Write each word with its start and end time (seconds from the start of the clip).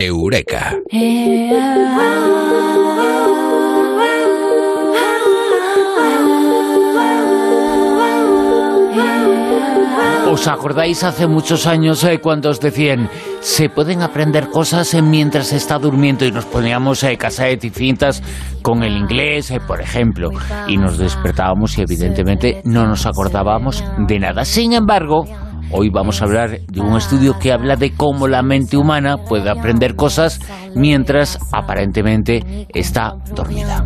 Eureka. 0.00 0.76
¿Os 10.32 10.48
acordáis 10.48 11.04
hace 11.04 11.26
muchos 11.26 11.66
años 11.66 12.02
eh, 12.04 12.18
cuando 12.18 12.48
os 12.48 12.60
decían 12.60 13.10
se 13.40 13.68
pueden 13.68 14.02
aprender 14.02 14.48
cosas 14.48 14.94
eh, 14.94 15.02
mientras 15.02 15.52
está 15.52 15.78
durmiendo 15.78 16.24
y 16.24 16.32
nos 16.32 16.44
poníamos 16.44 17.02
eh, 17.02 17.16
cassette 17.16 17.64
y 17.64 17.70
cintas 17.70 18.22
con 18.62 18.82
el 18.82 18.96
inglés, 18.96 19.50
eh, 19.50 19.60
por 19.66 19.80
ejemplo, 19.80 20.30
y 20.68 20.76
nos 20.76 20.98
despertábamos 20.98 21.76
y 21.76 21.82
evidentemente 21.82 22.60
no 22.64 22.86
nos 22.86 23.06
acordábamos 23.06 23.82
de 24.06 24.18
nada. 24.18 24.44
Sin 24.44 24.72
embargo, 24.72 25.24
Hoy 25.72 25.88
vamos 25.88 26.20
a 26.20 26.24
hablar 26.24 26.60
de 26.66 26.80
un 26.80 26.96
estudio 26.96 27.38
que 27.38 27.52
habla 27.52 27.76
de 27.76 27.92
cómo 27.92 28.26
la 28.26 28.42
mente 28.42 28.76
humana 28.76 29.18
puede 29.18 29.48
aprender 29.50 29.94
cosas 29.94 30.40
mientras 30.74 31.38
aparentemente 31.52 32.66
está 32.70 33.14
dormida. 33.34 33.84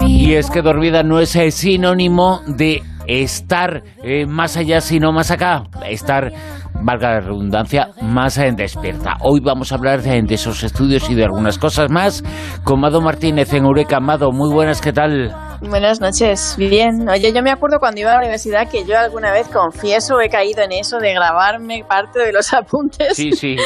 Y 0.00 0.34
es 0.34 0.50
que 0.50 0.62
dormida 0.62 1.02
no 1.02 1.18
es 1.18 1.34
el 1.34 1.50
sinónimo 1.50 2.40
de 2.46 2.82
estar 3.08 3.82
eh, 4.04 4.24
más 4.26 4.56
allá, 4.56 4.80
sino 4.80 5.12
más 5.12 5.32
acá. 5.32 5.64
Estar, 5.88 6.32
valga 6.80 7.10
la 7.10 7.20
redundancia, 7.20 7.88
más 8.02 8.38
eh, 8.38 8.52
despierta. 8.56 9.16
Hoy 9.20 9.40
vamos 9.40 9.72
a 9.72 9.74
hablar 9.74 10.00
de, 10.00 10.22
de 10.22 10.34
esos 10.34 10.62
estudios 10.62 11.10
y 11.10 11.14
de 11.14 11.24
algunas 11.24 11.58
cosas 11.58 11.90
más 11.90 12.22
con 12.62 12.80
Mado 12.80 13.00
Martínez 13.00 13.52
en 13.52 13.64
Eureka. 13.64 13.98
Mado, 13.98 14.30
muy 14.30 14.52
buenas, 14.52 14.80
¿qué 14.80 14.92
tal? 14.92 15.43
Buenas 15.68 16.00
noches, 16.00 16.54
bien. 16.58 17.08
Oye, 17.08 17.32
yo 17.32 17.42
me 17.42 17.50
acuerdo 17.50 17.78
cuando 17.80 18.00
iba 18.00 18.10
a 18.10 18.14
la 18.14 18.20
universidad 18.20 18.68
que 18.68 18.84
yo 18.84 18.98
alguna 18.98 19.32
vez, 19.32 19.48
confieso, 19.48 20.20
he 20.20 20.28
caído 20.28 20.62
en 20.62 20.72
eso 20.72 20.98
de 20.98 21.14
grabarme 21.14 21.84
parte 21.88 22.18
de 22.20 22.32
los 22.32 22.52
apuntes. 22.52 23.16
Sí, 23.16 23.32
sí. 23.32 23.56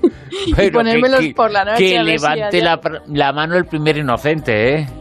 y 0.46 0.70
ponérmelos 0.70 1.20
que- 1.20 1.34
por 1.34 1.50
la 1.50 1.64
noche. 1.64 1.84
Que 1.86 1.98
a 1.98 2.02
ver 2.02 2.18
si 2.18 2.26
levante 2.26 2.60
la, 2.62 2.80
la 3.06 3.32
mano 3.32 3.56
el 3.56 3.66
primer 3.66 3.96
inocente, 3.98 4.74
¿eh? 4.80 4.86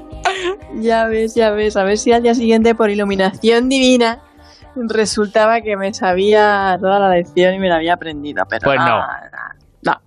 Ya 0.76 1.06
ves, 1.08 1.36
ya 1.36 1.52
ves. 1.52 1.76
A 1.78 1.84
ver 1.84 1.98
si 1.98 2.12
al 2.14 2.24
día 2.24 2.34
siguiente, 2.36 2.76
por 2.76 2.90
iluminación 2.90 3.68
divina, 3.68 4.20
resultaba 4.76 5.60
que 5.62 5.76
me 5.76 5.94
sabía 5.94 6.78
toda 6.80 6.98
la 7.00 7.10
lección 7.10 7.54
y 7.56 7.60
me 7.60 7.68
la 7.68 7.76
había 7.76 7.94
aprendido. 7.96 8.44
Pero 8.50 8.62
Pues 8.64 8.78
no. 8.80 8.86
nada, 8.86 9.30
No, 9.84 10.00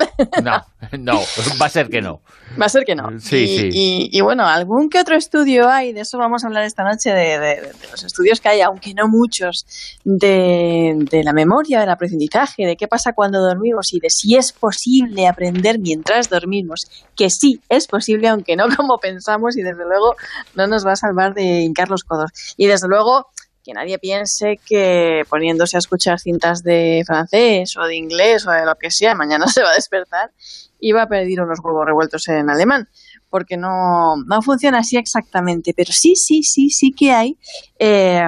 No, 0.42 0.64
no, 0.98 1.20
va 1.60 1.66
a 1.66 1.68
ser 1.68 1.88
que 1.88 2.00
no. 2.00 2.20
va 2.60 2.66
a 2.66 2.68
ser 2.68 2.84
que 2.84 2.94
no. 2.94 3.18
Sí, 3.18 3.36
y, 3.36 3.46
sí. 3.58 3.68
Y, 3.72 4.08
y 4.12 4.20
bueno, 4.20 4.46
algún 4.46 4.88
que 4.88 5.00
otro 5.00 5.16
estudio 5.16 5.68
hay, 5.68 5.92
de 5.92 6.02
eso 6.02 6.16
vamos 6.18 6.44
a 6.44 6.46
hablar 6.46 6.62
esta 6.64 6.84
noche, 6.84 7.10
de, 7.10 7.38
de- 7.38 7.60
de 7.62 7.88
los 7.90 8.04
estudios 8.04 8.40
que 8.40 8.48
hay, 8.50 8.60
aunque 8.60 8.94
no 8.94 9.08
muchos, 9.08 9.66
de, 10.04 10.94
de 11.10 11.24
la 11.24 11.32
memoria, 11.32 11.80
del 11.80 11.90
aprendizaje, 11.90 12.66
de 12.66 12.76
qué 12.76 12.86
pasa 12.86 13.12
cuando 13.14 13.40
dormimos 13.40 13.92
y 13.92 14.00
de 14.00 14.10
si 14.10 14.36
es 14.36 14.52
posible 14.52 15.26
aprender 15.26 15.78
mientras 15.78 16.28
dormimos, 16.30 16.86
que 17.16 17.30
sí 17.30 17.60
es 17.68 17.86
posible, 17.86 18.28
aunque 18.28 18.56
no 18.56 18.66
como 18.76 18.98
pensamos 18.98 19.56
y 19.56 19.62
desde 19.62 19.84
luego 19.84 20.14
no 20.54 20.66
nos 20.66 20.86
va 20.86 20.92
a 20.92 20.96
salvar 20.96 21.34
de 21.34 21.62
hincar 21.62 21.88
los 21.90 22.04
codos. 22.04 22.30
Y 22.56 22.66
desde 22.66 22.88
luego 22.88 23.26
que 23.64 23.72
nadie 23.72 23.98
piense 23.98 24.60
que 24.64 25.24
poniéndose 25.28 25.76
a 25.76 25.78
escuchar 25.78 26.20
cintas 26.20 26.62
de 26.62 27.02
francés 27.06 27.76
o 27.76 27.84
de 27.86 27.96
inglés 27.96 28.46
o 28.46 28.50
de 28.50 28.66
lo 28.66 28.74
que 28.76 28.90
sea, 28.90 29.14
mañana 29.14 29.46
se 29.48 29.62
va 29.62 29.70
a 29.70 29.74
despertar 29.74 30.30
y 30.78 30.92
va 30.92 31.02
a 31.02 31.08
pedir 31.08 31.40
unos 31.40 31.60
huevos 31.64 31.86
revueltos 31.86 32.28
en 32.28 32.50
alemán, 32.50 32.88
porque 33.30 33.56
no, 33.56 34.16
no 34.26 34.42
funciona 34.42 34.80
así 34.80 34.98
exactamente. 34.98 35.72
Pero 35.74 35.94
sí, 35.94 36.14
sí, 36.14 36.42
sí, 36.42 36.68
sí 36.68 36.92
que 36.92 37.10
hay 37.10 37.38
eh, 37.78 38.22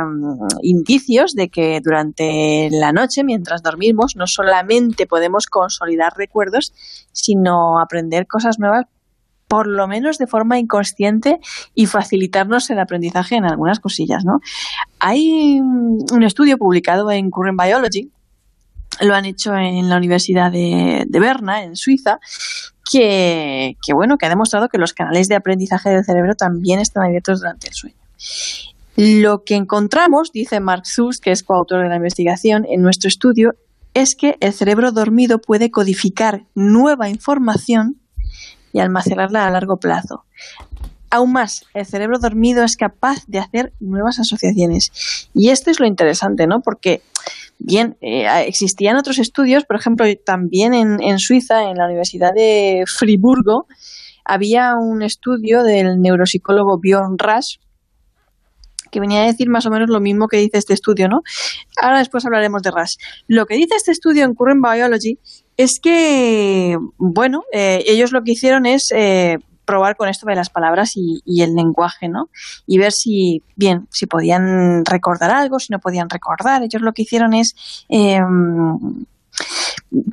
indicios 0.62 1.34
de 1.34 1.50
que 1.50 1.80
durante 1.84 2.70
la 2.70 2.92
noche, 2.92 3.24
mientras 3.24 3.62
dormimos, 3.62 4.16
no 4.16 4.26
solamente 4.26 5.06
podemos 5.06 5.46
consolidar 5.46 6.14
recuerdos, 6.16 6.72
sino 7.12 7.78
aprender 7.78 8.26
cosas 8.26 8.58
nuevas 8.58 8.86
por 9.48 9.66
lo 9.66 9.86
menos 9.86 10.18
de 10.18 10.26
forma 10.26 10.58
inconsciente 10.58 11.38
y 11.74 11.86
facilitarnos 11.86 12.68
el 12.70 12.78
aprendizaje 12.78 13.36
en 13.36 13.44
algunas 13.44 13.80
cosillas, 13.80 14.24
¿no? 14.24 14.40
Hay 14.98 15.60
un 15.60 16.22
estudio 16.22 16.58
publicado 16.58 17.10
en 17.10 17.30
Current 17.30 17.60
Biology, 17.60 18.10
lo 19.00 19.14
han 19.14 19.24
hecho 19.24 19.54
en 19.54 19.88
la 19.88 19.96
Universidad 19.96 20.50
de, 20.50 21.06
Berna, 21.08 21.62
en 21.62 21.76
Suiza, 21.76 22.18
que, 22.90 23.76
bueno, 23.92 24.16
que 24.16 24.26
ha 24.26 24.30
demostrado 24.30 24.68
que 24.68 24.78
los 24.78 24.92
canales 24.92 25.28
de 25.28 25.34
aprendizaje 25.34 25.90
del 25.90 26.04
cerebro 26.04 26.34
también 26.34 26.80
están 26.80 27.04
abiertos 27.04 27.40
durante 27.40 27.68
el 27.68 27.74
sueño. 27.74 27.96
Lo 28.96 29.44
que 29.44 29.54
encontramos, 29.54 30.32
dice 30.32 30.60
Mark 30.60 30.86
Zus, 30.86 31.20
que 31.20 31.30
es 31.30 31.42
coautor 31.42 31.82
de 31.82 31.88
la 31.88 31.96
investigación, 31.96 32.64
en 32.68 32.80
nuestro 32.80 33.08
estudio, 33.08 33.54
es 33.92 34.14
que 34.14 34.36
el 34.40 34.52
cerebro 34.52 34.92
dormido 34.92 35.40
puede 35.40 35.70
codificar 35.70 36.44
nueva 36.54 37.08
información 37.08 37.96
y 38.76 38.80
almacenarla 38.80 39.46
a 39.46 39.50
largo 39.50 39.78
plazo. 39.78 40.26
Aún 41.08 41.32
más, 41.32 41.64
el 41.72 41.86
cerebro 41.86 42.18
dormido 42.18 42.62
es 42.62 42.76
capaz 42.76 43.24
de 43.26 43.38
hacer 43.38 43.72
nuevas 43.80 44.18
asociaciones. 44.18 44.92
Y 45.32 45.48
esto 45.48 45.70
es 45.70 45.80
lo 45.80 45.86
interesante, 45.86 46.46
¿no? 46.46 46.60
Porque, 46.60 47.00
bien, 47.58 47.96
eh, 48.02 48.26
existían 48.46 48.98
otros 48.98 49.18
estudios, 49.18 49.64
por 49.64 49.76
ejemplo, 49.76 50.04
también 50.26 50.74
en, 50.74 51.18
Suiza, 51.18 51.70
en 51.70 51.78
la 51.78 51.86
Universidad 51.86 52.34
de 52.34 52.84
Friburgo, 52.86 53.66
había 54.26 54.74
un 54.74 55.00
estudio 55.00 55.62
del 55.62 55.98
neuropsicólogo 56.02 56.78
Bjorn 56.78 57.16
Rasch, 57.16 57.58
que 58.90 59.00
venía 59.00 59.22
a 59.22 59.26
decir 59.26 59.48
más 59.48 59.64
o 59.64 59.70
menos 59.70 59.88
lo 59.88 60.00
mismo 60.00 60.28
que 60.28 60.36
dice 60.36 60.58
este 60.58 60.74
estudio, 60.74 61.08
¿no? 61.08 61.22
Ahora 61.80 62.00
después 62.00 62.26
hablaremos 62.26 62.60
de 62.60 62.72
Rasch. 62.72 62.96
Lo 63.26 63.46
que 63.46 63.54
dice 63.54 63.74
este 63.76 63.92
estudio 63.92 64.24
en 64.24 64.34
Current 64.34 64.62
Biology 64.62 65.18
es 65.56 65.80
que, 65.80 66.76
bueno, 66.98 67.44
eh, 67.52 67.82
ellos 67.86 68.12
lo 68.12 68.22
que 68.22 68.32
hicieron 68.32 68.66
es 68.66 68.92
eh, 68.92 69.38
probar 69.64 69.96
con 69.96 70.08
esto 70.08 70.26
de 70.26 70.34
las 70.34 70.50
palabras 70.50 70.92
y, 70.96 71.22
y, 71.24 71.42
el 71.42 71.54
lenguaje, 71.54 72.08
¿no? 72.08 72.28
Y 72.66 72.78
ver 72.78 72.92
si, 72.92 73.42
bien, 73.56 73.88
si 73.90 74.06
podían 74.06 74.84
recordar 74.84 75.30
algo, 75.30 75.58
si 75.58 75.72
no 75.72 75.78
podían 75.78 76.08
recordar. 76.10 76.62
Ellos 76.62 76.82
lo 76.82 76.92
que 76.92 77.02
hicieron 77.02 77.34
es 77.34 77.54
eh, 77.88 78.20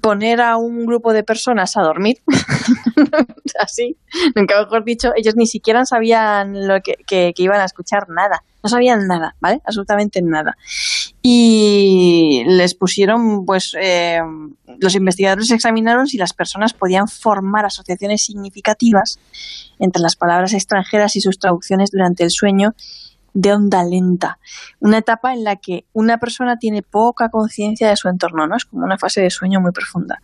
poner 0.02 0.42
a 0.42 0.58
un 0.58 0.86
grupo 0.86 1.14
de 1.14 1.24
personas 1.24 1.78
a 1.78 1.82
dormir, 1.82 2.18
así, 3.60 3.98
nunca 4.36 4.60
mejor 4.60 4.84
dicho, 4.84 5.12
ellos 5.16 5.36
ni 5.36 5.48
siquiera 5.48 5.86
sabían 5.86 6.68
lo 6.68 6.82
que, 6.82 6.96
que, 7.08 7.34
que 7.36 7.44
iban 7.44 7.60
a 7.62 7.66
escuchar 7.66 8.10
nada, 8.10 8.44
no 8.64 8.70
sabían 8.70 9.08
nada, 9.08 9.36
¿vale? 9.42 9.62
Absolutamente 9.66 10.22
nada. 10.22 10.58
Y 11.22 12.44
les 12.48 12.74
pusieron, 12.76 13.46
pues, 13.46 13.76
eh, 13.80 14.20
los 14.80 14.96
investigadores 14.96 15.52
examinaron 15.52 16.08
si 16.08 16.18
las 16.18 16.34
personas 16.34 16.74
podían 16.74 17.08
formar 17.08 17.66
asociaciones 17.66 18.24
significativas 18.24 19.20
entre 19.80 20.02
las 20.02 20.16
palabras 20.16 20.54
extranjeras 20.54 21.16
y 21.16 21.22
sus 21.22 21.40
traducciones 21.40 21.92
durante 21.92 22.24
el 22.24 22.32
sueño 22.32 22.74
de 23.34 23.52
onda 23.52 23.84
lenta. 23.84 24.38
Una 24.80 25.00
etapa 25.00 25.34
en 25.34 25.44
la 25.44 25.56
que 25.56 25.86
una 25.94 26.20
persona 26.20 26.58
tiene 26.58 26.84
poca 26.84 27.30
conciencia 27.30 27.90
de 27.90 27.98
su 27.98 28.08
entorno, 28.08 28.48
¿no? 28.48 28.56
Es 28.56 28.66
como 28.66 28.86
una 28.86 28.98
fase 28.98 29.22
de 29.22 29.30
sueño 29.30 29.60
muy 29.60 29.72
profunda. 29.72 30.22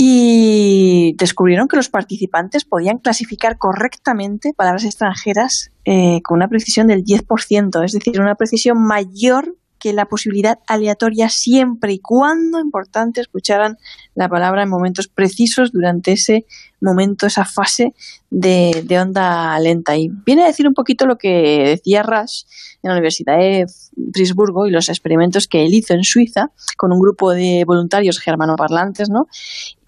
Y 0.00 1.14
descubrieron 1.16 1.66
que 1.66 1.76
los 1.76 1.88
participantes 1.88 2.64
podían 2.64 2.98
clasificar 2.98 3.58
correctamente 3.58 4.54
palabras 4.56 4.84
extranjeras 4.84 5.72
eh, 5.84 6.20
con 6.22 6.36
una 6.36 6.48
precisión 6.48 6.86
del 6.86 7.04
10%, 7.04 7.84
es 7.84 7.92
decir, 7.92 8.20
una 8.20 8.36
precisión 8.36 8.80
mayor 8.80 9.56
que 9.78 9.92
la 9.92 10.06
posibilidad 10.06 10.58
aleatoria 10.66 11.28
siempre 11.28 11.92
y 11.92 11.98
cuando, 11.98 12.60
importante, 12.60 13.20
escucharan 13.20 13.76
la 14.14 14.28
palabra 14.28 14.62
en 14.62 14.68
momentos 14.68 15.08
precisos 15.08 15.72
durante 15.72 16.12
ese 16.12 16.46
momento, 16.80 17.26
esa 17.26 17.44
fase 17.44 17.94
de, 18.30 18.82
de, 18.84 19.00
onda 19.00 19.58
lenta. 19.60 19.96
Y 19.96 20.10
viene 20.26 20.42
a 20.42 20.46
decir 20.46 20.66
un 20.66 20.74
poquito 20.74 21.06
lo 21.06 21.16
que 21.16 21.64
decía 21.64 22.02
Rasch 22.02 22.44
en 22.82 22.88
la 22.88 22.94
Universidad 22.94 23.38
de 23.38 23.66
Frisburgo 24.12 24.66
y 24.66 24.70
los 24.70 24.88
experimentos 24.88 25.48
que 25.48 25.64
él 25.64 25.74
hizo 25.74 25.94
en 25.94 26.04
Suiza 26.04 26.50
con 26.76 26.92
un 26.92 27.00
grupo 27.00 27.32
de 27.32 27.64
voluntarios 27.66 28.20
germanoparlantes, 28.20 29.08
¿no? 29.10 29.26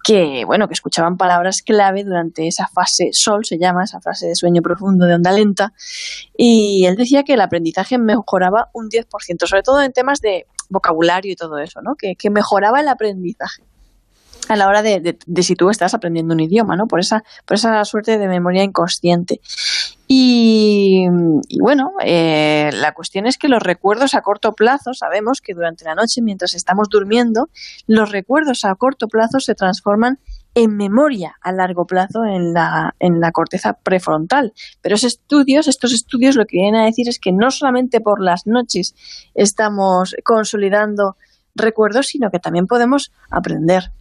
Que 0.03 0.43
bueno, 0.45 0.67
que 0.67 0.73
escuchaban 0.73 1.17
palabras 1.17 1.61
clave 1.61 2.03
durante 2.03 2.47
esa 2.47 2.67
fase 2.67 3.09
sol, 3.11 3.45
se 3.45 3.57
llama, 3.57 3.83
esa 3.83 4.01
fase 4.01 4.27
de 4.27 4.35
sueño 4.35 4.61
profundo 4.61 5.05
de 5.05 5.15
onda 5.15 5.31
lenta, 5.31 5.73
y 6.35 6.85
él 6.85 6.95
decía 6.95 7.23
que 7.23 7.33
el 7.33 7.41
aprendizaje 7.41 7.97
mejoraba 7.97 8.69
un 8.73 8.89
10%, 8.89 9.47
sobre 9.47 9.63
todo 9.63 9.81
en 9.81 9.91
temas 9.91 10.21
de 10.21 10.45
vocabulario 10.69 11.31
y 11.31 11.35
todo 11.35 11.59
eso, 11.59 11.81
¿no? 11.81 11.95
que, 11.95 12.15
que 12.15 12.29
mejoraba 12.29 12.79
el 12.79 12.87
aprendizaje 12.87 13.63
a 14.47 14.55
la 14.55 14.67
hora 14.67 14.81
de, 14.81 14.99
de, 14.99 15.17
de, 15.25 15.43
si 15.43 15.55
tú 15.55 15.69
estás 15.69 15.93
aprendiendo 15.93 16.33
un 16.33 16.39
idioma, 16.39 16.75
¿no? 16.75 16.87
Por 16.87 16.99
esa, 16.99 17.23
por 17.45 17.55
esa 17.55 17.85
suerte 17.85 18.17
de 18.17 18.27
memoria 18.27 18.63
inconsciente. 18.63 19.39
Y, 20.13 21.07
bueno, 21.61 21.93
eh, 22.03 22.69
la 22.73 22.91
cuestión 22.91 23.27
es 23.27 23.37
que 23.37 23.47
los 23.47 23.63
recuerdos 23.63 24.13
a 24.13 24.21
corto 24.21 24.51
plazo, 24.51 24.93
sabemos 24.93 25.39
que 25.39 25.53
durante 25.53 25.85
la 25.85 25.95
noche, 25.95 26.21
mientras 26.21 26.53
estamos 26.53 26.89
durmiendo, 26.89 27.47
los 27.87 28.11
recuerdos 28.11 28.65
a 28.65 28.75
corto 28.75 29.07
plazo 29.07 29.39
se 29.39 29.55
transforman 29.55 30.19
en 30.53 30.75
memoria 30.75 31.37
a 31.41 31.53
largo 31.53 31.85
plazo 31.85 32.25
en 32.25 32.51
la, 32.51 32.93
en 32.99 33.21
la 33.21 33.31
corteza 33.31 33.79
prefrontal. 33.81 34.51
Pero 34.81 34.95
esos 34.95 35.13
estudios, 35.13 35.69
estos 35.69 35.93
estudios 35.93 36.35
lo 36.35 36.43
que 36.43 36.57
vienen 36.57 36.81
a 36.81 36.85
decir 36.85 37.07
es 37.07 37.17
que 37.17 37.31
no 37.31 37.49
solamente 37.49 38.01
por 38.01 38.21
las 38.21 38.45
noches 38.45 38.93
estamos 39.33 40.13
consolidando 40.25 41.15
recuerdos, 41.55 42.07
sino 42.07 42.31
que 42.31 42.39
también 42.39 42.67
podemos 42.67 43.13
aprender 43.29 43.93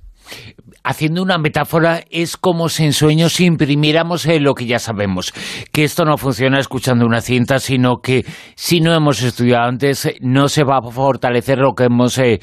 haciendo 0.82 1.23
una 1.23 1.38
metáfora, 1.38 2.03
es 2.11 2.37
como 2.37 2.69
si 2.69 2.85
en 2.85 2.93
sueños 2.93 3.41
imprimiéramos 3.41 4.27
eh, 4.27 4.41
lo 4.41 4.55
que 4.55 4.67
ya 4.67 4.79
sabemos, 4.79 5.32
que 5.73 5.85
esto 5.85 6.05
no 6.05 6.17
funciona 6.17 6.59
escuchando 6.59 7.05
una 7.05 7.21
cinta, 7.21 7.59
sino 7.59 7.99
que 7.99 8.25
si 8.55 8.81
no 8.81 8.94
hemos 8.94 9.23
estudiado 9.23 9.65
antes, 9.65 10.09
no 10.21 10.49
se 10.49 10.65
va 10.65 10.79
a 10.79 10.91
fortalecer 10.91 11.59
lo 11.59 11.75
que 11.75 11.85
hemos 11.85 12.19
eh, 12.19 12.41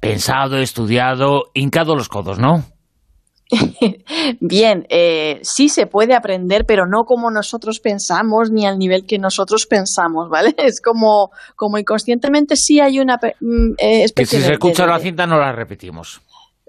pensado, 0.00 0.58
estudiado, 0.58 1.44
hincado 1.54 1.94
los 1.94 2.08
codos, 2.08 2.38
¿no? 2.38 2.64
Bien, 4.40 4.86
eh, 4.88 5.40
sí 5.42 5.68
se 5.68 5.86
puede 5.86 6.14
aprender, 6.14 6.64
pero 6.66 6.86
no 6.86 7.04
como 7.04 7.30
nosotros 7.30 7.80
pensamos 7.80 8.50
ni 8.52 8.64
al 8.66 8.78
nivel 8.78 9.04
que 9.06 9.18
nosotros 9.18 9.66
pensamos, 9.66 10.28
¿vale? 10.30 10.54
Es 10.58 10.80
como, 10.80 11.30
como 11.56 11.78
inconscientemente 11.78 12.54
sí 12.56 12.80
hay 12.80 13.00
una 13.00 13.16
mm, 13.16 13.74
especie 13.78 14.38
Que 14.38 14.42
si 14.42 14.46
se 14.46 14.52
escucha 14.52 14.86
la 14.86 14.98
cinta 14.98 15.26
no 15.26 15.38
la 15.38 15.52
repetimos. 15.52 16.20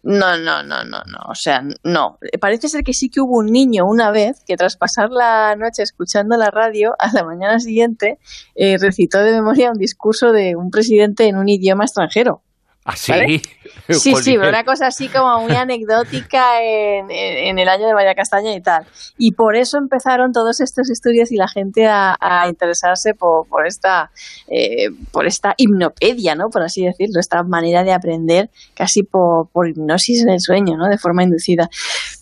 No, 0.03 0.35
no, 0.37 0.63
no, 0.63 0.83
no, 0.83 1.03
no. 1.05 1.19
O 1.29 1.35
sea, 1.35 1.63
no. 1.83 2.17
Parece 2.39 2.69
ser 2.69 2.83
que 2.83 2.93
sí 2.93 3.09
que 3.09 3.21
hubo 3.21 3.37
un 3.37 3.47
niño 3.47 3.85
una 3.85 4.09
vez 4.09 4.43
que 4.45 4.57
tras 4.57 4.75
pasar 4.75 5.11
la 5.11 5.55
noche 5.55 5.83
escuchando 5.83 6.37
la 6.37 6.49
radio, 6.49 6.95
a 6.99 7.11
la 7.13 7.23
mañana 7.23 7.59
siguiente 7.59 8.17
eh, 8.55 8.77
recitó 8.79 9.19
de 9.19 9.31
memoria 9.33 9.71
un 9.71 9.77
discurso 9.77 10.31
de 10.31 10.55
un 10.55 10.71
presidente 10.71 11.27
en 11.27 11.37
un 11.37 11.49
idioma 11.49 11.83
extranjero. 11.83 12.41
¿Ah, 12.83 12.95
sí? 12.95 13.41
Sí, 13.89 14.15
sí, 14.15 14.37
una 14.37 14.63
cosa 14.63 14.87
así 14.87 15.09
como 15.09 15.41
muy 15.41 15.53
anecdótica 15.53 16.61
en, 16.61 17.59
el 17.59 17.67
año 17.67 17.87
de 17.87 17.93
María 17.93 18.15
Castaña 18.15 18.53
y 18.53 18.61
tal. 18.61 18.85
Y 19.17 19.33
por 19.33 19.57
eso 19.57 19.77
empezaron 19.77 20.31
todos 20.31 20.61
estos 20.61 20.89
estudios 20.89 21.31
y 21.31 21.35
la 21.35 21.47
gente 21.49 21.87
a, 21.87 22.17
interesarse 22.47 23.13
por, 23.13 23.47
por 23.47 23.67
esta, 23.67 24.11
eh, 24.47 24.89
por 25.11 25.25
esta 25.25 25.55
hipnopedia, 25.57 26.35
¿no? 26.35 26.49
Por 26.49 26.61
así 26.61 26.85
decirlo, 26.85 27.19
esta 27.19 27.43
manera 27.43 27.83
de 27.83 27.91
aprender 27.91 28.49
casi 28.75 29.03
por, 29.03 29.49
por 29.49 29.67
hipnosis 29.67 30.21
en 30.21 30.29
el 30.29 30.39
sueño, 30.39 30.77
¿no? 30.77 30.87
De 30.87 30.97
forma 30.97 31.23
inducida. 31.23 31.69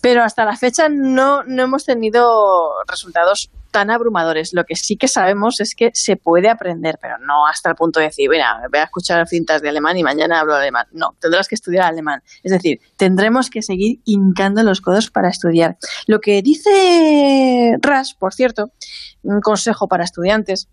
Pero 0.00 0.24
hasta 0.24 0.44
la 0.44 0.56
fecha 0.56 0.88
no, 0.88 1.44
no 1.44 1.62
hemos 1.62 1.84
tenido 1.84 2.72
resultados 2.88 3.50
tan 3.70 3.90
abrumadores. 3.90 4.52
Lo 4.52 4.64
que 4.64 4.76
sí 4.76 4.96
que 4.96 5.08
sabemos 5.08 5.60
es 5.60 5.74
que 5.74 5.90
se 5.94 6.16
puede 6.16 6.48
aprender, 6.48 6.98
pero 7.00 7.18
no 7.18 7.46
hasta 7.46 7.70
el 7.70 7.76
punto 7.76 8.00
de 8.00 8.06
decir, 8.06 8.28
mira, 8.28 8.60
voy 8.70 8.80
a 8.80 8.84
escuchar 8.84 9.26
cintas 9.28 9.62
de 9.62 9.68
alemán 9.68 9.96
y 9.96 10.02
mañana 10.02 10.40
hablo 10.40 10.54
alemán. 10.54 10.86
No, 10.92 11.16
tendrás 11.20 11.48
que 11.48 11.54
estudiar 11.54 11.84
alemán. 11.84 12.22
Es 12.42 12.52
decir, 12.52 12.80
tendremos 12.96 13.50
que 13.50 13.62
seguir 13.62 14.00
hincando 14.04 14.62
los 14.62 14.80
codos 14.80 15.10
para 15.10 15.28
estudiar. 15.28 15.76
Lo 16.06 16.20
que 16.20 16.42
dice 16.42 17.76
Ras, 17.80 18.14
por 18.14 18.34
cierto, 18.34 18.72
un 19.22 19.40
consejo 19.40 19.88
para 19.88 20.04
estudiantes, 20.04 20.68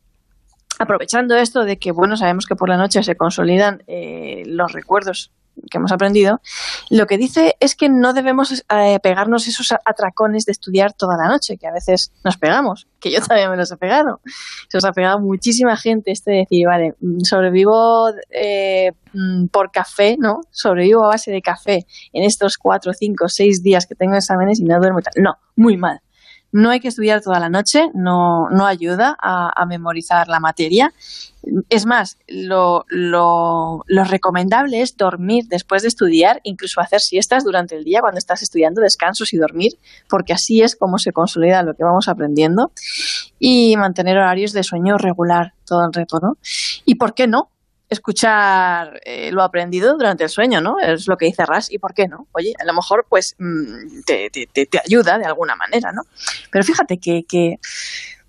aprovechando 0.79 1.35
esto 1.35 1.63
de 1.63 1.77
que, 1.77 1.91
bueno, 1.91 2.17
sabemos 2.17 2.45
que 2.45 2.55
por 2.55 2.69
la 2.69 2.77
noche 2.77 3.03
se 3.03 3.15
consolidan 3.15 3.83
eh, 3.87 4.43
los 4.45 4.71
recuerdos 4.71 5.31
que 5.69 5.77
hemos 5.77 5.91
aprendido, 5.91 6.41
lo 6.89 7.05
que 7.07 7.17
dice 7.17 7.55
es 7.59 7.75
que 7.75 7.89
no 7.89 8.13
debemos 8.13 8.63
eh, 8.69 8.99
pegarnos 9.01 9.47
esos 9.47 9.73
atracones 9.85 10.45
de 10.45 10.51
estudiar 10.51 10.93
toda 10.93 11.17
la 11.17 11.27
noche, 11.27 11.57
que 11.57 11.67
a 11.67 11.71
veces 11.71 12.11
nos 12.23 12.37
pegamos, 12.37 12.87
que 12.99 13.11
yo 13.11 13.21
también 13.21 13.49
me 13.49 13.57
los 13.57 13.71
he 13.71 13.77
pegado. 13.77 14.21
Se 14.69 14.77
os 14.77 14.85
ha 14.85 14.91
pegado 14.91 15.19
muchísima 15.19 15.75
gente 15.77 16.11
este 16.11 16.31
de 16.31 16.37
decir, 16.37 16.67
vale, 16.67 16.95
mm, 16.99 17.21
sobrevivo 17.21 18.09
eh, 18.31 18.91
mm, 19.13 19.47
por 19.47 19.71
café, 19.71 20.15
¿no? 20.19 20.41
Sobrevivo 20.51 21.03
a 21.05 21.09
base 21.09 21.31
de 21.31 21.41
café 21.41 21.85
en 22.13 22.23
estos 22.23 22.57
cuatro, 22.57 22.93
cinco, 22.93 23.27
seis 23.27 23.63
días 23.63 23.85
que 23.85 23.95
tengo 23.95 24.15
exámenes 24.15 24.59
y 24.59 24.63
no 24.63 24.77
duermo 24.79 25.01
tal. 25.01 25.13
No, 25.21 25.35
muy 25.55 25.77
mal. 25.77 26.01
No 26.51 26.69
hay 26.69 26.79
que 26.79 26.87
estudiar 26.87 27.21
toda 27.21 27.39
la 27.39 27.49
noche, 27.49 27.89
no, 27.93 28.49
no 28.49 28.65
ayuda 28.65 29.15
a, 29.21 29.65
memorizar 29.65 30.27
la 30.27 30.39
materia. 30.39 30.93
Es 31.69 31.85
más, 31.85 32.17
lo, 32.27 32.85
lo, 32.87 33.83
lo, 33.85 34.03
recomendable 34.05 34.81
es 34.81 34.95
dormir 34.95 35.45
después 35.47 35.81
de 35.81 35.89
estudiar, 35.89 36.39
incluso 36.43 36.81
hacer 36.81 36.99
siestas 36.99 37.43
durante 37.43 37.75
el 37.75 37.83
día 37.83 38.01
cuando 38.01 38.17
estás 38.17 38.41
estudiando, 38.41 38.81
descansos 38.81 39.33
y 39.33 39.37
dormir, 39.37 39.73
porque 40.09 40.33
así 40.33 40.61
es 40.61 40.75
como 40.75 40.97
se 40.97 41.11
consolida 41.11 41.63
lo 41.63 41.73
que 41.73 41.83
vamos 41.83 42.07
aprendiendo. 42.07 42.71
Y 43.39 43.75
mantener 43.77 44.17
horarios 44.17 44.51
de 44.53 44.63
sueño 44.63 44.97
regular 44.97 45.53
todo 45.65 45.85
el 45.85 45.93
reto, 45.93 46.19
¿no? 46.21 46.37
Y 46.85 46.95
por 46.95 47.13
qué 47.13 47.27
no, 47.27 47.51
escuchar 47.89 48.99
eh, 49.05 49.31
lo 49.31 49.43
aprendido 49.43 49.93
durante 49.93 50.23
el 50.23 50.29
sueño, 50.29 50.61
¿no? 50.61 50.79
Es 50.79 51.07
lo 51.07 51.17
que 51.17 51.25
dice 51.25 51.45
Ras, 51.45 51.71
¿y 51.71 51.79
por 51.79 51.93
qué 51.93 52.07
no? 52.07 52.27
Oye, 52.33 52.53
a 52.59 52.65
lo 52.65 52.73
mejor 52.73 53.05
pues 53.09 53.35
mm, 53.39 54.01
te, 54.05 54.29
te, 54.29 54.65
te, 54.65 54.79
ayuda 54.79 55.17
de 55.17 55.25
alguna 55.25 55.55
manera, 55.55 55.91
¿no? 55.91 56.03
Pero 56.51 56.63
fíjate 56.63 56.97
que, 56.97 57.23
que 57.27 57.59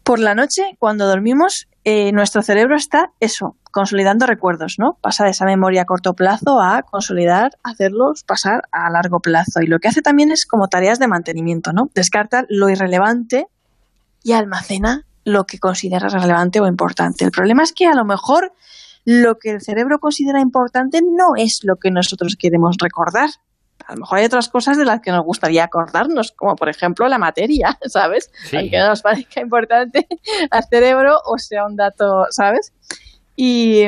por 0.05 0.21
la 0.21 0.35
noche, 0.35 0.77
cuando 0.79 1.07
dormimos, 1.07 1.69
eh, 1.85 2.13
nuestro 2.13 2.43
cerebro 2.43 2.77
está 2.77 3.13
eso, 3.21 3.57
consolidando 3.71 4.27
recuerdos, 4.27 4.77
¿no? 4.79 4.97
Pasa 5.01 5.25
de 5.25 5.31
esa 5.31 5.45
memoria 5.45 5.83
a 5.83 5.85
corto 5.85 6.15
plazo 6.15 6.61
a 6.61 6.83
consolidar, 6.83 7.59
hacerlos 7.63 8.25
pasar 8.25 8.63
a 8.73 8.91
largo 8.91 9.21
plazo. 9.21 9.61
Y 9.61 9.67
lo 9.67 9.79
que 9.79 9.89
hace 9.89 10.03
también 10.03 10.31
es 10.31 10.47
como 10.47 10.69
tareas 10.69 10.99
de 10.99 11.09
mantenimiento, 11.09 11.73
¿no? 11.73 11.91
Descarta 11.95 12.45
lo 12.49 12.69
irrelevante 12.69 13.49
y 14.23 14.33
almacena 14.33 15.05
lo 15.25 15.45
que 15.45 15.59
considera 15.59 16.09
relevante 16.09 16.61
o 16.61 16.67
importante. 16.67 17.25
El 17.25 17.31
problema 17.31 17.63
es 17.63 17.73
que 17.73 17.87
a 17.87 17.95
lo 17.95 18.05
mejor 18.05 18.53
lo 19.09 19.39
que 19.39 19.53
el 19.53 19.63
cerebro 19.63 20.01
considera 20.01 20.39
importante 20.39 21.01
no 21.01 21.35
es 21.35 21.61
lo 21.63 21.77
que 21.77 21.91
nosotros 21.91 22.37
queremos 22.39 22.77
recordar. 22.79 23.31
A 23.87 23.95
lo 23.95 24.01
mejor 24.01 24.19
hay 24.19 24.27
otras 24.27 24.51
cosas 24.51 24.77
de 24.77 24.85
las 24.85 25.01
que 25.01 25.11
nos 25.11 25.25
gustaría 25.25 25.65
acordarnos, 25.65 26.33
como 26.33 26.57
por 26.57 26.69
ejemplo 26.69 27.09
la 27.09 27.17
materia, 27.17 27.79
¿sabes? 27.87 28.31
Aunque 28.53 28.79
nos 28.79 29.01
parezca 29.01 29.41
importante 29.41 30.07
al 30.51 30.63
cerebro 30.65 31.17
o 31.25 31.39
sea 31.39 31.65
un 31.65 31.77
dato, 31.77 32.27
¿sabes? 32.29 32.75
Y, 33.35 33.85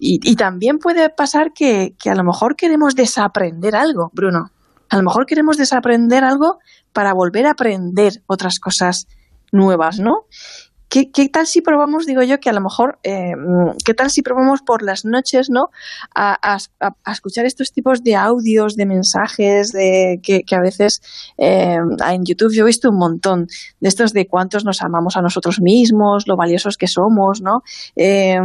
y, 0.00 0.34
también 0.34 0.78
puede 0.78 1.08
pasar 1.08 1.52
que, 1.52 1.94
que 2.02 2.10
a 2.10 2.16
lo 2.16 2.24
mejor 2.24 2.56
queremos 2.56 2.96
desaprender 2.96 3.76
algo, 3.76 4.10
Bruno. 4.12 4.50
A 4.88 4.96
lo 4.96 5.04
mejor 5.04 5.26
queremos 5.26 5.56
desaprender 5.56 6.24
algo 6.24 6.58
para 6.92 7.12
volver 7.12 7.46
a 7.46 7.52
aprender 7.52 8.22
otras 8.26 8.58
cosas 8.58 9.06
nuevas, 9.52 10.00
¿no? 10.00 10.24
¿Qué, 10.88 11.28
tal 11.30 11.46
si 11.46 11.60
probamos, 11.60 12.06
digo 12.06 12.22
yo, 12.22 12.40
que 12.40 12.48
a 12.48 12.52
lo 12.54 12.62
mejor, 12.62 12.98
eh, 13.02 13.32
qué 13.84 13.92
tal 13.92 14.10
si 14.10 14.22
probamos 14.22 14.62
por 14.62 14.82
las 14.82 15.04
noches, 15.04 15.48
¿no? 15.50 15.68
A, 16.14 16.56
escuchar 17.12 17.44
estos 17.44 17.72
tipos 17.72 18.02
de 18.02 18.16
audios, 18.16 18.74
de 18.74 18.86
mensajes, 18.86 19.72
de 19.72 20.18
que, 20.22 20.42
a 20.56 20.60
veces 20.60 21.02
eh, 21.36 21.76
en 21.76 22.24
YouTube 22.24 22.54
yo 22.54 22.62
he 22.62 22.66
visto 22.66 22.88
un 22.88 22.96
montón 22.96 23.48
de 23.80 23.88
estos 23.88 24.14
de 24.14 24.26
cuántos 24.26 24.64
nos 24.64 24.80
amamos 24.80 25.18
a 25.18 25.20
nosotros 25.20 25.60
mismos, 25.60 26.26
lo 26.26 26.36
valiosos 26.36 26.78
que 26.78 26.86
somos, 26.86 27.42
¿no? 27.42 27.60
Eh, 27.94 28.38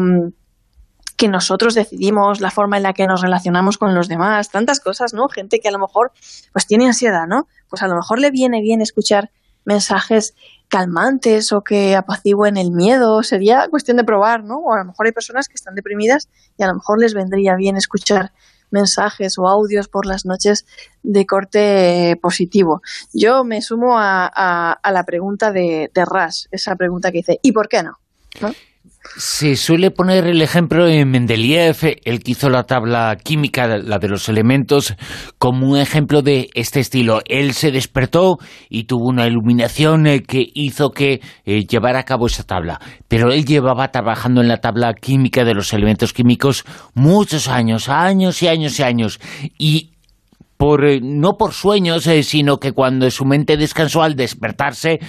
que 1.15 1.29
nosotros 1.29 1.75
decidimos 1.75 2.41
la 2.41 2.51
forma 2.51 2.77
en 2.77 2.83
la 2.83 2.93
que 2.93 3.07
nos 3.07 3.21
relacionamos 3.21 3.77
con 3.77 3.95
los 3.95 4.09
demás, 4.09 4.49
tantas 4.49 4.81
cosas, 4.81 5.13
¿no? 5.13 5.29
Gente 5.29 5.59
que 5.59 5.69
a 5.69 5.71
lo 5.71 5.79
mejor 5.79 6.12
pues 6.51 6.67
tiene 6.67 6.88
ansiedad, 6.88 7.25
¿no? 7.27 7.47
Pues 7.69 7.81
a 7.83 7.88
lo 7.88 7.95
mejor 7.95 8.19
le 8.19 8.31
viene 8.31 8.62
bien 8.62 8.81
escuchar 8.81 9.29
mensajes 9.65 10.34
calmantes 10.67 11.51
o 11.51 11.63
que 11.63 11.96
apacigüen 11.96 12.58
el 12.58 12.72
miedo. 12.72 13.22
Sería 13.24 13.67
cuestión 13.70 13.98
de 13.98 14.03
probar, 14.03 14.43
¿no? 14.43 14.58
O 14.58 14.74
a 14.74 14.79
lo 14.79 14.86
mejor 14.86 15.05
hay 15.05 15.12
personas 15.12 15.48
que 15.48 15.55
están 15.55 15.75
deprimidas 15.75 16.29
y 16.58 16.63
a 16.63 16.67
lo 16.67 16.75
mejor 16.75 17.00
les 17.00 17.13
vendría 17.13 17.55
bien 17.55 17.77
escuchar 17.77 18.32
mensajes 18.72 19.38
o 19.38 19.48
audios 19.48 19.88
por 19.88 20.08
las 20.08 20.25
noches 20.25 20.65
de 21.03 21.25
corte 21.27 22.17
positivo. 22.22 22.82
Yo 23.13 23.43
me 23.43 23.62
sumo 23.62 24.00
a, 24.00 24.79
la 24.84 25.03
pregunta 25.05 25.51
de, 25.51 25.91
de 25.93 26.05
Ras, 26.05 26.48
esa 26.51 26.75
pregunta 26.75 27.12
que 27.12 27.20
dice, 27.20 27.39
¿y 27.43 27.51
por 27.51 27.70
qué 27.70 27.84
no? 27.84 28.00
¿No? 28.41 28.51
Se 29.17 29.57
suele 29.57 29.91
poner 29.91 30.25
el 30.27 30.41
ejemplo 30.41 30.88
en 30.88 31.12
Mendeleev, 31.12 32.00
el 32.05 32.24
que 32.24 32.31
hizo 32.31 32.50
la 32.50 32.63
tabla 32.63 33.15
química, 33.22 33.67
la 33.77 34.00
de 34.00 34.07
los 34.07 34.29
elementos, 34.29 34.95
como 35.38 35.67
un 35.67 35.77
ejemplo 35.77 36.22
de 36.22 36.50
este 36.55 36.79
estilo. 36.79 37.22
Él 37.25 37.53
se 37.53 37.72
despertó 37.72 38.38
y 38.69 38.86
tuvo 38.86 39.10
una 39.10 39.27
iluminación 39.27 40.07
eh, 40.07 40.24
que 40.24 40.43
hizo 40.55 40.91
que 40.91 41.22
eh, 41.45 41.65
llevara 41.65 42.00
a 42.00 42.05
cabo 42.05 42.27
esa 42.27 42.43
tabla. 42.43 42.79
Pero 43.07 43.31
él 43.31 43.45
llevaba 43.45 43.91
trabajando 43.91 44.41
en 44.41 44.48
la 44.48 44.62
tabla 44.62 44.93
química 44.93 45.43
de 45.43 45.53
los 45.53 45.74
elementos 45.74 46.13
químicos 46.13 46.63
muchos 46.95 47.50
años, 47.50 47.89
años 47.89 48.41
y 48.41 48.48
años 48.48 48.79
y 48.79 48.83
años. 48.83 49.19
Y 49.60 49.93
por, 50.57 50.86
eh, 50.86 51.01
no 51.03 51.33
por 51.38 51.51
sueños, 51.53 52.07
sino 52.24 52.57
que 52.57 52.72
cuando 52.72 53.12
su 53.12 53.25
mente 53.25 53.57
descansó 53.57 54.01
al 54.01 54.15
despertarse, 54.15 55.00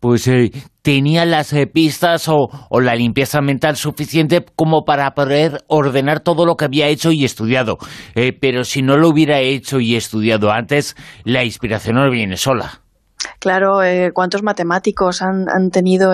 pues 0.00 0.26
eh, 0.26 0.50
tenía 0.84 1.24
las 1.24 1.52
eh, 1.54 1.66
pistas 1.66 2.28
o, 2.28 2.48
la 2.78 2.94
limpieza 2.94 3.40
mental 3.40 3.76
suficiente 3.76 4.44
como 4.54 4.84
para 4.84 5.14
poder 5.14 5.64
ordenar 5.66 6.20
todo 6.20 6.44
lo 6.44 6.56
que 6.56 6.66
había 6.66 6.88
hecho 6.88 7.10
y 7.10 7.24
estudiado. 7.24 7.78
Eh, 8.14 8.36
pero 8.38 8.64
si 8.64 8.82
no 8.82 8.98
lo 8.98 9.08
hubiera 9.08 9.40
hecho 9.40 9.80
y 9.80 9.96
estudiado 9.96 10.52
antes, 10.52 10.94
la 11.24 11.42
inspiración 11.42 11.96
no 11.96 12.10
viene 12.10 12.36
sola. 12.36 12.82
Claro, 13.40 13.78
¿cuántos 14.12 14.42
matemáticos 14.42 15.22
han, 15.22 15.46
han 15.48 15.70
tenido 15.70 16.12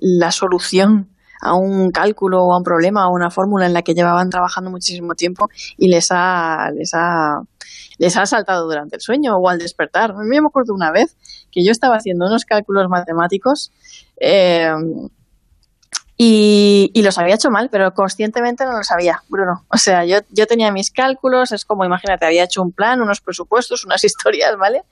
la 0.00 0.30
solución 0.32 1.08
a 1.40 1.54
un 1.54 1.90
cálculo 1.90 2.42
o 2.42 2.52
a 2.52 2.58
un 2.58 2.64
problema 2.64 3.06
o 3.06 3.14
una 3.14 3.30
fórmula 3.30 3.66
en 3.66 3.72
la 3.72 3.82
que 3.82 3.94
llevaban 3.94 4.28
trabajando 4.28 4.70
muchísimo 4.70 5.14
tiempo 5.14 5.46
y 5.76 5.88
les 5.88 6.08
ha, 6.10 6.70
les 6.74 6.90
ha, 6.94 7.40
les 7.98 8.16
ha 8.16 8.26
saltado 8.26 8.66
durante 8.66 8.96
el 8.96 9.02
sueño 9.02 9.36
o 9.36 9.48
al 9.48 9.58
despertar. 9.58 10.12
A 10.12 10.14
mí 10.14 10.40
me 10.40 10.46
acuerdo 10.46 10.74
una 10.74 10.90
vez 10.90 11.16
que 11.50 11.64
yo 11.64 11.72
estaba 11.72 11.96
haciendo 11.96 12.26
unos 12.26 12.44
cálculos 12.44 12.88
matemáticos 12.88 13.72
eh, 14.20 14.72
Y, 16.20 17.00
los 17.02 17.16
había 17.16 17.36
hecho 17.36 17.50
mal, 17.50 17.68
pero 17.70 17.94
conscientemente 17.94 18.64
no 18.64 18.76
lo 18.76 18.82
sabía, 18.82 19.22
Bruno. 19.28 19.64
O 19.68 19.76
sea, 19.76 20.04
yo, 20.04 20.18
yo 20.30 20.46
tenía 20.46 20.72
mis 20.72 20.90
cálculos, 20.90 21.52
es 21.52 21.64
como, 21.64 21.84
imagínate, 21.84 22.26
había 22.26 22.44
hecho 22.44 22.60
un 22.60 22.72
plan, 22.72 23.00
unos 23.00 23.20
presupuestos, 23.20 23.84
unas 23.84 24.02
historias, 24.08 24.56
¿vale? 24.56 24.82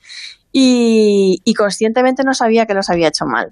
Y, 0.53 1.53
conscientemente 1.57 2.23
no 2.23 2.33
sabía 2.33 2.65
que 2.65 2.73
los 2.73 2.89
había 2.89 3.09
hecho 3.09 3.25
mal. 3.25 3.51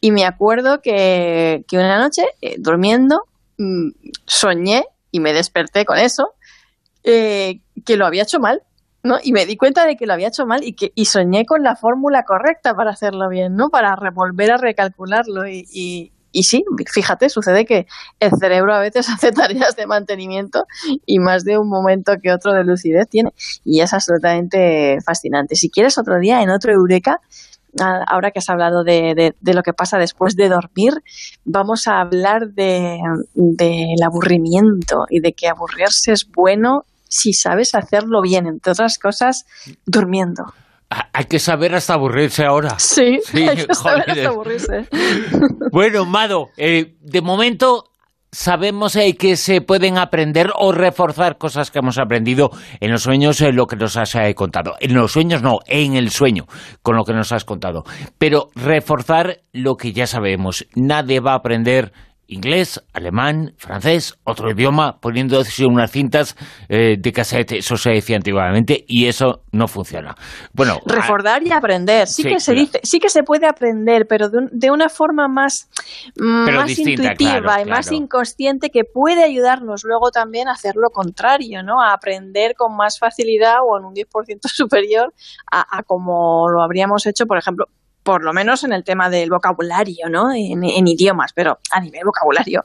Y 0.00 0.10
me 0.10 0.24
acuerdo 0.24 0.80
que, 0.80 1.64
una 1.72 1.98
noche, 1.98 2.22
eh, 2.40 2.56
durmiendo, 2.58 3.24
mmm, 3.58 3.90
soñé 4.26 4.84
y 5.10 5.20
me 5.20 5.34
desperté 5.34 5.84
con 5.84 5.98
eso, 5.98 6.32
eh, 7.04 7.60
que 7.84 7.96
lo 7.96 8.06
había 8.06 8.22
hecho 8.22 8.40
mal. 8.40 8.62
¿No? 9.02 9.18
Y 9.22 9.32
me 9.32 9.46
di 9.46 9.56
cuenta 9.56 9.86
de 9.86 9.96
que 9.96 10.06
lo 10.06 10.12
había 10.12 10.28
hecho 10.28 10.46
mal 10.46 10.62
y 10.64 10.74
que 10.74 10.92
y 10.94 11.06
soñé 11.06 11.44
con 11.44 11.62
la 11.62 11.76
fórmula 11.76 12.24
correcta 12.24 12.74
para 12.74 12.90
hacerlo 12.90 13.28
bien, 13.28 13.56
¿no? 13.56 13.70
Para 13.70 13.96
volver 14.12 14.52
a 14.52 14.56
recalcularlo 14.56 15.46
y, 15.48 15.66
y, 15.72 16.12
y 16.32 16.44
sí, 16.44 16.64
fíjate, 16.90 17.28
sucede 17.28 17.64
que 17.64 17.86
el 18.18 18.30
cerebro 18.38 18.74
a 18.74 18.80
veces 18.80 19.08
hace 19.10 19.32
tareas 19.32 19.76
de 19.76 19.86
mantenimiento 19.86 20.64
y 21.06 21.18
más 21.18 21.44
de 21.44 21.58
un 21.58 21.68
momento 21.68 22.14
que 22.22 22.32
otro 22.32 22.52
de 22.52 22.64
lucidez 22.64 23.08
tiene. 23.08 23.30
Y 23.64 23.80
es 23.80 23.92
absolutamente 23.92 24.98
fascinante. 25.04 25.54
Si 25.54 25.70
quieres 25.70 25.98
otro 25.98 26.18
día, 26.18 26.42
en 26.42 26.50
otro 26.50 26.72
Eureka, 26.72 27.20
ahora 28.06 28.30
que 28.30 28.38
has 28.38 28.50
hablado 28.50 28.84
de, 28.84 29.14
de, 29.14 29.34
de, 29.40 29.54
lo 29.54 29.62
que 29.62 29.72
pasa 29.72 29.98
después 29.98 30.36
de 30.36 30.48
dormir, 30.48 30.92
vamos 31.44 31.86
a 31.86 32.00
hablar 32.00 32.48
del 32.48 33.00
de, 33.34 33.94
aburrimiento 34.04 35.06
y 35.08 35.20
de 35.20 35.32
que 35.32 35.48
aburrirse 35.48 36.12
es 36.12 36.28
bueno 36.30 36.84
si 37.12 37.32
sabes 37.32 37.74
hacerlo 37.74 38.22
bien, 38.22 38.46
entre 38.46 38.72
otras 38.72 38.98
cosas, 38.98 39.44
durmiendo. 39.86 40.44
Hay 41.12 41.24
que 41.24 41.38
saber 41.38 41.74
hasta 41.74 41.94
aburrirse 41.94 42.44
ahora. 42.44 42.78
Sí, 42.78 43.18
sí 43.24 43.48
hay 43.48 43.66
que 43.66 43.74
saber 43.74 44.10
hasta 44.10 44.28
aburrirse. 44.28 44.88
bueno, 45.72 46.04
Mado, 46.04 46.48
eh, 46.56 46.96
de 47.00 47.22
momento 47.22 47.92
sabemos 48.32 48.96
eh, 48.96 49.14
que 49.16 49.36
se 49.36 49.60
pueden 49.60 49.98
aprender 49.98 50.50
o 50.58 50.72
reforzar 50.72 51.36
cosas 51.36 51.70
que 51.70 51.80
hemos 51.80 51.98
aprendido 51.98 52.50
en 52.80 52.90
los 52.90 53.02
sueños, 53.02 53.40
eh, 53.42 53.52
lo 53.52 53.66
que 53.66 53.76
nos 53.76 53.96
has 53.96 54.14
eh, 54.14 54.34
contado. 54.34 54.74
En 54.80 54.94
los 54.94 55.12
sueños 55.12 55.42
no, 55.42 55.58
en 55.66 55.96
el 55.96 56.10
sueño, 56.10 56.46
con 56.82 56.96
lo 56.96 57.04
que 57.04 57.12
nos 57.12 57.30
has 57.32 57.44
contado. 57.44 57.84
Pero 58.18 58.48
reforzar 58.54 59.42
lo 59.52 59.76
que 59.76 59.92
ya 59.92 60.06
sabemos. 60.06 60.66
Nadie 60.74 61.20
va 61.20 61.32
a 61.32 61.36
aprender 61.36 61.92
inglés, 62.32 62.82
alemán, 62.92 63.54
francés, 63.58 64.18
otro 64.24 64.50
idioma, 64.50 64.98
poniéndose 65.00 65.66
unas 65.66 65.90
cintas 65.90 66.36
eh, 66.68 66.96
de 66.98 67.12
cassette, 67.12 67.52
eso 67.52 67.76
se 67.76 67.90
decía 67.90 68.16
antiguamente, 68.16 68.84
y 68.86 69.06
eso 69.06 69.42
no 69.52 69.68
funciona. 69.68 70.14
Bueno, 70.52 70.78
Recordar 70.86 71.42
y 71.46 71.52
aprender, 71.52 72.08
sí, 72.08 72.22
sí 72.22 72.28
que 72.28 72.40
se 72.40 72.52
claro. 72.52 72.66
dice, 72.66 72.80
sí 72.82 72.98
que 72.98 73.08
se 73.08 73.22
puede 73.22 73.46
aprender, 73.46 74.06
pero 74.08 74.28
de, 74.28 74.38
un, 74.38 74.48
de 74.52 74.70
una 74.70 74.88
forma 74.88 75.28
más, 75.28 75.68
más 76.16 76.66
distinta, 76.66 77.12
intuitiva 77.12 77.40
claro, 77.40 77.62
y 77.62 77.70
más 77.70 77.92
inconsciente 77.92 78.70
que 78.70 78.84
puede 78.84 79.22
ayudarnos 79.22 79.84
luego 79.84 80.10
también 80.10 80.48
a 80.48 80.52
hacer 80.52 80.74
lo 80.76 80.90
contrario, 80.90 81.62
¿no? 81.62 81.82
A 81.82 81.92
aprender 81.92 82.54
con 82.54 82.76
más 82.76 82.98
facilidad 82.98 83.56
o 83.66 83.78
en 83.78 83.84
un 83.84 83.94
10% 83.94 84.40
superior 84.44 85.12
a, 85.50 85.78
a 85.78 85.82
como 85.82 86.48
lo 86.48 86.62
habríamos 86.62 87.06
hecho, 87.06 87.26
por 87.26 87.38
ejemplo, 87.38 87.66
por 88.02 88.24
lo 88.24 88.32
menos 88.32 88.64
en 88.64 88.72
el 88.72 88.84
tema 88.84 89.10
del 89.10 89.30
vocabulario, 89.30 90.08
¿no? 90.08 90.32
En, 90.32 90.64
en, 90.64 90.86
idiomas, 90.86 91.32
pero 91.34 91.58
a 91.70 91.80
nivel 91.80 92.02
vocabulario. 92.04 92.64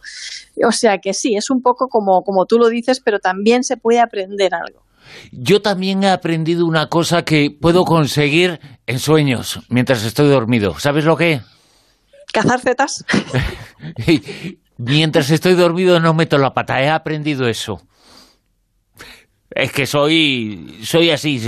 O 0.66 0.72
sea 0.72 0.98
que 0.98 1.14
sí, 1.14 1.36
es 1.36 1.50
un 1.50 1.62
poco 1.62 1.88
como, 1.88 2.24
como 2.24 2.46
tú 2.46 2.58
lo 2.58 2.70
dices, 2.70 3.00
pero 3.00 3.20
también 3.20 3.64
se 3.64 3.78
puede 3.78 4.00
aprender 4.00 4.54
algo. 4.56 4.84
Yo 5.32 5.62
también 5.62 6.04
he 6.04 6.10
aprendido 6.10 6.66
una 6.66 6.90
cosa 6.90 7.24
que 7.24 7.52
puedo 7.52 7.86
conseguir 7.86 8.60
en 8.86 9.00
sueños 9.00 9.60
mientras 9.70 10.04
estoy 10.04 10.28
dormido. 10.28 10.78
¿Sabes 10.80 11.06
lo 11.06 11.16
que? 11.16 11.42
Cazar 12.34 12.60
setas. 12.60 13.06
mientras 14.78 15.30
estoy 15.30 15.54
dormido 15.54 16.00
no 16.00 16.14
meto 16.14 16.38
la 16.38 16.54
pata. 16.54 16.82
He 16.82 16.90
aprendido 16.90 17.48
eso. 17.48 17.87
Es 19.50 19.72
que 19.72 19.86
soy 19.86 20.78
soy 20.84 21.10
así. 21.12 21.40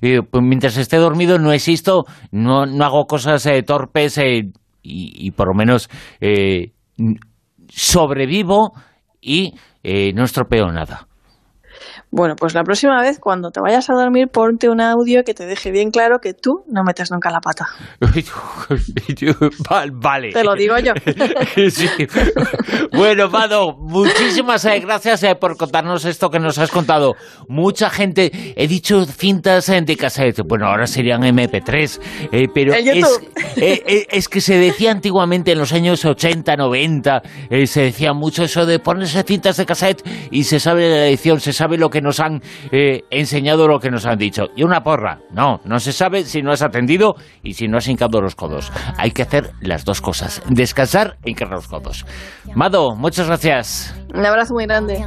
Pues 0.00 0.42
mientras 0.42 0.76
esté 0.76 0.96
dormido 0.96 1.38
no 1.38 1.52
existo, 1.52 2.04
no, 2.32 2.66
no 2.66 2.84
hago 2.84 3.06
cosas 3.06 3.46
eh, 3.46 3.62
torpes 3.62 4.18
eh, 4.18 4.50
y, 4.82 5.26
y, 5.26 5.30
por 5.30 5.48
lo 5.48 5.54
menos 5.54 5.88
eh, 6.20 6.72
sobrevivo 7.68 8.72
y 9.20 9.54
eh, 9.82 10.12
no 10.12 10.24
estropeo 10.24 10.70
nada. 10.70 11.08
Bueno, 12.16 12.36
pues 12.36 12.54
la 12.54 12.62
próxima 12.62 13.02
vez 13.02 13.18
cuando 13.18 13.50
te 13.50 13.60
vayas 13.60 13.90
a 13.90 13.94
dormir 13.94 14.28
ponte 14.28 14.68
un 14.68 14.80
audio 14.80 15.24
que 15.24 15.34
te 15.34 15.46
deje 15.46 15.72
bien 15.72 15.90
claro 15.90 16.20
que 16.22 16.32
tú 16.32 16.62
no 16.68 16.84
metes 16.84 17.10
nunca 17.10 17.28
la 17.28 17.40
pata. 17.40 17.66
vale. 19.94 20.30
Te 20.30 20.44
lo 20.44 20.54
digo 20.54 20.76
yo. 20.78 20.92
sí. 21.70 21.88
Bueno, 22.92 23.28
Mado, 23.30 23.74
muchísimas 23.76 24.64
gracias 24.64 25.24
por 25.40 25.56
contarnos 25.56 26.04
esto 26.04 26.30
que 26.30 26.38
nos 26.38 26.56
has 26.58 26.70
contado. 26.70 27.16
Mucha 27.48 27.90
gente, 27.90 28.30
he 28.54 28.68
dicho 28.68 29.04
cintas 29.06 29.66
de 29.66 29.96
cassette, 29.96 30.42
bueno, 30.46 30.66
ahora 30.66 30.86
serían 30.86 31.22
MP3, 31.22 32.00
eh, 32.30 32.46
pero 32.54 32.74
es, 32.74 33.20
eh, 33.56 34.06
es, 34.08 34.28
que 34.28 34.40
se 34.40 34.56
decía 34.56 34.92
antiguamente 34.92 35.50
en 35.50 35.58
los 35.58 35.72
años 35.72 36.04
80, 36.04 36.54
90, 36.54 37.22
eh, 37.50 37.66
se 37.66 37.82
decía 37.82 38.12
mucho 38.12 38.44
eso 38.44 38.66
de 38.66 38.78
ponerse 38.78 39.24
cintas 39.24 39.56
de 39.56 39.66
cassette 39.66 40.02
y 40.30 40.44
se 40.44 40.60
sabe 40.60 40.88
la 40.88 41.08
edición, 41.08 41.40
se 41.40 41.52
sabe 41.52 41.76
lo 41.76 41.90
que 41.90 42.03
nos 42.04 42.20
han 42.20 42.40
eh, 42.70 43.00
enseñado 43.10 43.66
lo 43.66 43.80
que 43.80 43.90
nos 43.90 44.06
han 44.06 44.18
dicho. 44.18 44.44
Y 44.54 44.62
una 44.62 44.82
porra, 44.82 45.18
no, 45.32 45.60
no 45.64 45.80
se 45.80 45.92
sabe 45.92 46.22
si 46.22 46.42
no 46.42 46.52
has 46.52 46.62
atendido 46.62 47.16
y 47.42 47.54
si 47.54 47.66
no 47.66 47.78
has 47.78 47.88
hincado 47.88 48.20
los 48.20 48.36
codos. 48.36 48.70
Hay 48.96 49.10
que 49.10 49.22
hacer 49.22 49.50
las 49.60 49.84
dos 49.84 50.00
cosas, 50.00 50.42
descansar 50.48 51.16
e 51.24 51.30
hincar 51.30 51.48
los 51.48 51.66
codos. 51.66 52.06
Mado, 52.54 52.94
muchas 52.94 53.26
gracias. 53.26 53.94
Un 54.14 54.24
abrazo 54.24 54.54
muy 54.54 54.66
grande. 54.66 55.04